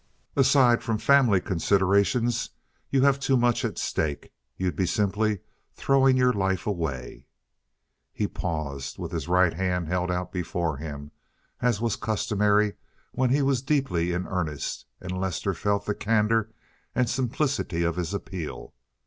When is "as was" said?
11.61-11.97